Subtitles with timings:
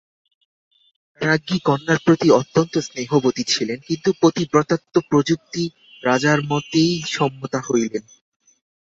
[1.21, 5.63] রাজ্ঞী কন্যার প্রতি অত্যন্ত স্নেহবতী ছিলেন কিন্তু পতিব্রতাত্ব প্রযুক্তি
[6.03, 8.03] রাজার মতেই সম্মতা হইলেন।